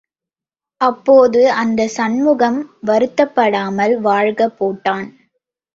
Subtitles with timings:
[0.81, 2.59] அப்போது இந்த சண்முகம்
[2.87, 5.07] வருத்தப்படாமல் வாழ்க போட்டான்.